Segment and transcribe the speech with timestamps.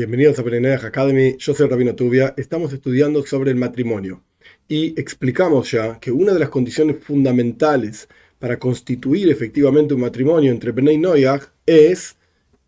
[0.00, 4.24] Bienvenidos a Perenedaj Academy, yo soy Rabino Tubia, estamos estudiando sobre el matrimonio
[4.66, 8.08] y explicamos ya que una de las condiciones fundamentales
[8.38, 12.16] para constituir efectivamente un matrimonio entre Bnei Noyag es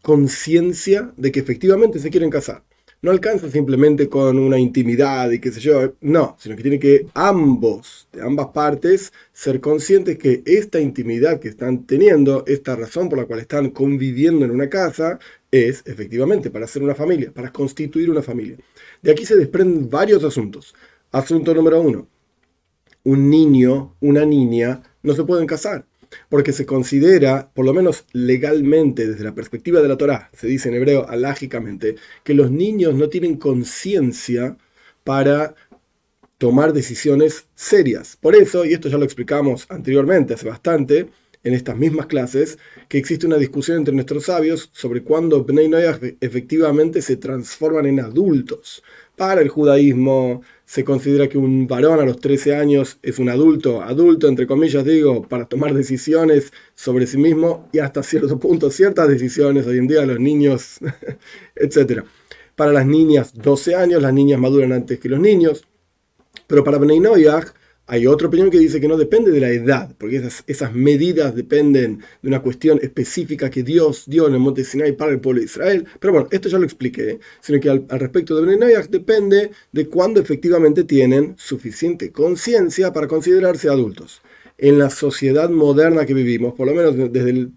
[0.00, 2.64] conciencia de que efectivamente se quieren casar.
[3.00, 7.06] No alcanza simplemente con una intimidad y qué sé yo, no, sino que tiene que
[7.14, 13.18] ambos, de ambas partes, ser conscientes que esta intimidad que están teniendo, esta razón por
[13.18, 15.20] la cual están conviviendo en una casa,
[15.52, 18.56] es efectivamente para hacer una familia, para constituir una familia.
[19.00, 20.74] De aquí se desprenden varios asuntos.
[21.12, 22.08] Asunto número uno,
[23.04, 25.87] un niño, una niña, no se pueden casar
[26.28, 30.68] porque se considera, por lo menos legalmente, desde la perspectiva de la Torá, se dice
[30.68, 34.56] en hebreo alágicamente, que los niños no tienen conciencia
[35.04, 35.54] para
[36.38, 38.16] tomar decisiones serias.
[38.16, 41.08] Por eso, y esto ya lo explicamos anteriormente, hace bastante,
[41.44, 45.98] en estas mismas clases, que existe una discusión entre nuestros sabios sobre cuándo Bnei Noyah
[46.20, 48.82] efectivamente se transforman en adultos.
[49.16, 53.82] Para el judaísmo se considera que un varón a los 13 años es un adulto,
[53.82, 59.08] adulto entre comillas digo, para tomar decisiones sobre sí mismo y hasta cierto punto ciertas
[59.08, 60.78] decisiones hoy en día los niños,
[61.56, 62.02] etc.
[62.54, 65.64] Para las niñas 12 años, las niñas maduran antes que los niños,
[66.46, 67.44] pero para Bnei Noyah
[67.90, 72.00] hay otra opinión que dice que no depende de la edad, porque esas, medidas dependen
[72.20, 75.46] de una cuestión específica que Dios dio en el monte Sinai para el pueblo de
[75.46, 75.86] Israel.
[75.98, 77.18] Pero bueno, esto ya lo expliqué, ¿eh?
[77.40, 83.70] sino que al, respecto de Benenayah depende de cuándo efectivamente tienen suficiente conciencia para considerarse
[83.70, 84.20] adultos.
[84.58, 87.52] En la sociedad moderna que vivimos, por lo menos desde el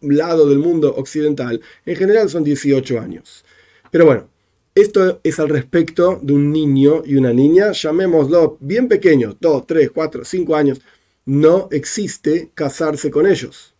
[0.00, 3.44] lado del mundo occidental, en general son 18 años.
[3.90, 4.30] Pero bueno,
[4.76, 9.90] esto es al respecto de un niño y una niña, llamémoslo bien pequeños, 2, 3,
[9.90, 10.82] 4, 5 años.
[11.24, 13.74] No existe casarse con ellos,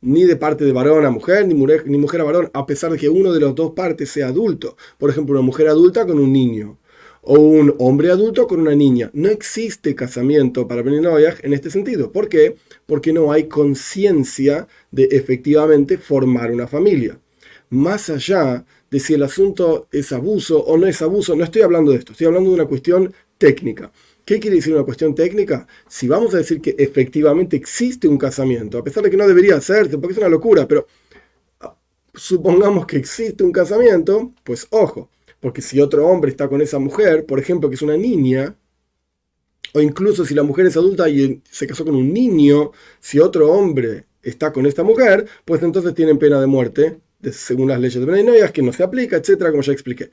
[0.00, 2.92] ni de parte de varón a mujer, ni mujer, ni mujer a varón, a pesar
[2.92, 4.76] de que uno de las dos partes sea adulto.
[4.96, 6.78] Por ejemplo, una mujer adulta con un niño,
[7.22, 9.10] o un hombre adulto con una niña.
[9.14, 12.12] No existe casamiento para Beninoyah en este sentido.
[12.12, 12.56] ¿Por qué?
[12.86, 17.18] Porque no hay conciencia de efectivamente formar una familia.
[17.70, 21.34] Más allá de si el asunto es abuso o no es abuso.
[21.34, 23.90] No estoy hablando de esto, estoy hablando de una cuestión técnica.
[24.22, 25.66] ¿Qué quiere decir una cuestión técnica?
[25.88, 29.56] Si vamos a decir que efectivamente existe un casamiento, a pesar de que no debería
[29.56, 30.86] hacerse, porque es una locura, pero
[31.60, 31.74] ah,
[32.12, 35.08] supongamos que existe un casamiento, pues ojo,
[35.40, 38.54] porque si otro hombre está con esa mujer, por ejemplo, que es una niña,
[39.72, 43.50] o incluso si la mujer es adulta y se casó con un niño, si otro
[43.50, 47.00] hombre está con esta mujer, pues entonces tienen pena de muerte
[47.30, 50.10] según las leyes de que no se aplica, etcétera, como ya expliqué.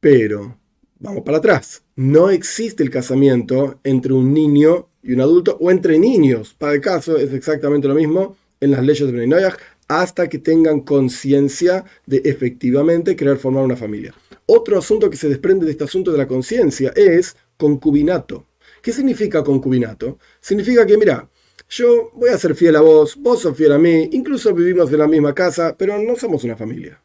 [0.00, 0.58] Pero,
[0.98, 5.98] vamos para atrás, no existe el casamiento entre un niño y un adulto o entre
[5.98, 6.54] niños.
[6.54, 9.44] Para el caso es exactamente lo mismo en las leyes de Benay
[9.88, 14.14] hasta que tengan conciencia de efectivamente querer formar una familia.
[14.46, 18.46] Otro asunto que se desprende de este asunto de la conciencia es concubinato.
[18.82, 20.18] ¿Qué significa concubinato?
[20.40, 21.28] Significa que, mira,
[21.68, 24.98] yo voy a ser fiel a vos, vos sos fiel a mí, incluso vivimos en
[24.98, 27.00] la misma casa, pero no somos una familia.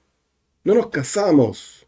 [0.63, 1.87] No nos casamos.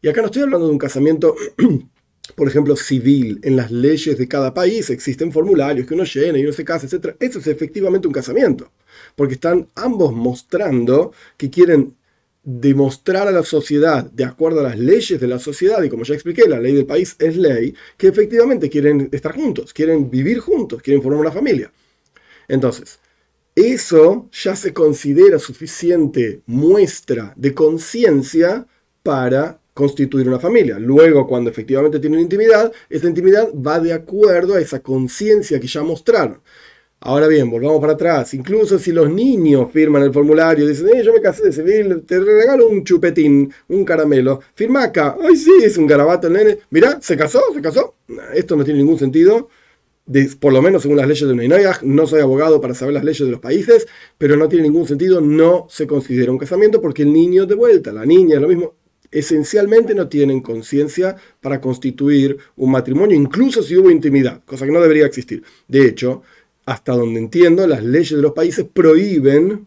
[0.00, 1.36] Y acá no estoy hablando de un casamiento,
[2.34, 3.40] por ejemplo, civil.
[3.42, 6.86] En las leyes de cada país existen formularios que uno llena y uno se casa,
[6.86, 7.16] etc.
[7.20, 8.72] Eso es efectivamente un casamiento.
[9.14, 11.94] Porque están ambos mostrando que quieren
[12.42, 16.14] demostrar a la sociedad, de acuerdo a las leyes de la sociedad, y como ya
[16.14, 20.82] expliqué, la ley del país es ley, que efectivamente quieren estar juntos, quieren vivir juntos,
[20.82, 21.70] quieren formar una familia.
[22.48, 22.98] Entonces,
[23.54, 28.66] eso ya se considera suficiente muestra de conciencia
[29.02, 30.78] para constituir una familia.
[30.78, 35.82] Luego, cuando efectivamente tienen intimidad, esa intimidad va de acuerdo a esa conciencia que ya
[35.82, 36.40] mostraron.
[37.00, 38.32] Ahora bien, volvamos para atrás.
[38.32, 42.20] Incluso si los niños firman el formulario, dicen, eh, yo me casé de civil, te
[42.20, 44.40] regalo un chupetín, un caramelo.
[44.54, 45.16] Firma acá.
[45.20, 46.58] Ay, sí, es un garabato el nene.
[46.70, 47.96] Mirá, se casó, se casó.
[48.34, 49.48] Esto no tiene ningún sentido
[50.40, 53.24] por lo menos según las leyes de Neinoyah, no soy abogado para saber las leyes
[53.24, 53.86] de los países,
[54.18, 57.92] pero no tiene ningún sentido, no se considera un casamiento porque el niño de vuelta,
[57.92, 58.74] la niña, lo mismo,
[59.10, 64.80] esencialmente no tienen conciencia para constituir un matrimonio, incluso si hubo intimidad, cosa que no
[64.80, 65.42] debería existir.
[65.68, 66.22] De hecho,
[66.64, 69.66] hasta donde entiendo, las leyes de los países prohíben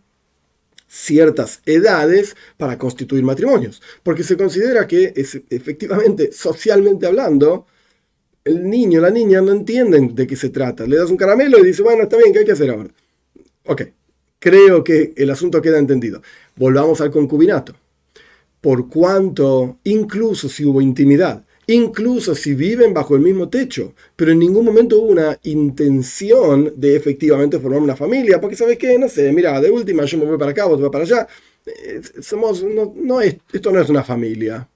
[0.87, 7.67] ciertas edades para constituir matrimonios, porque se considera que es, efectivamente, socialmente hablando,
[8.45, 10.85] el niño, la niña no entienden de qué se trata.
[10.85, 12.89] Le das un caramelo y dice, bueno, está bien, ¿qué hay que hacer ahora?
[13.65, 13.81] Ok,
[14.39, 16.21] creo que el asunto queda entendido.
[16.55, 17.75] Volvamos al concubinato.
[18.61, 24.39] Por cuanto, incluso si hubo intimidad, incluso si viven bajo el mismo techo, pero en
[24.39, 29.31] ningún momento hubo una intención de efectivamente formar una familia, porque sabes qué, no sé,
[29.31, 31.27] mira, de última yo me voy para acá, vos vas para allá,
[32.21, 34.67] somos, no, no es, esto no es una familia.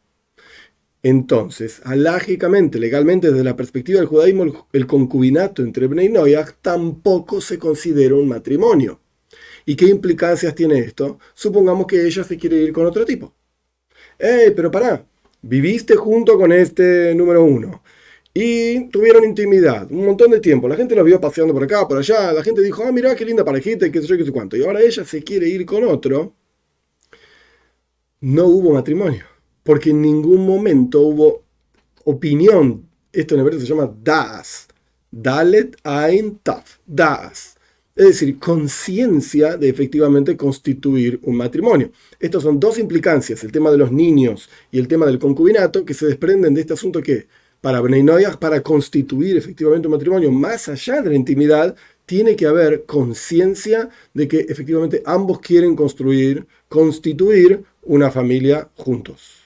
[1.01, 7.57] Entonces, alágicamente, legalmente, desde la perspectiva del judaísmo, el concubinato entre Bnei Noyach tampoco se
[7.57, 8.99] considera un matrimonio.
[9.65, 11.19] ¿Y qué implicancias tiene esto?
[11.33, 13.33] Supongamos que ella se quiere ir con otro tipo.
[14.19, 15.05] ¡Eh, pero pará!
[15.41, 17.83] Viviste junto con este número uno.
[18.33, 20.67] Y tuvieron intimidad, un montón de tiempo.
[20.67, 22.33] La gente los vio paseando por acá, por allá.
[22.33, 24.57] La gente dijo, ah, mira qué linda parejita y qué sé yo, qué sé cuánto.
[24.57, 26.33] Y ahora ella se quiere ir con otro.
[28.21, 29.38] No hubo matrimonio
[29.69, 31.43] porque en ningún momento hubo
[32.03, 32.89] opinión.
[33.13, 34.67] Esto en hebreo se llama das.
[35.11, 36.79] Dalet ein taf.
[36.87, 37.55] Das.
[37.95, 41.91] Es decir, conciencia de efectivamente constituir un matrimonio.
[42.19, 45.93] Estas son dos implicancias, el tema de los niños y el tema del concubinato, que
[45.93, 47.27] se desprenden de este asunto que
[47.61, 48.03] para Bnei
[48.39, 51.75] para constituir efectivamente un matrimonio más allá de la intimidad,
[52.07, 59.38] tiene que haber conciencia de que efectivamente ambos quieren construir, constituir una familia juntos.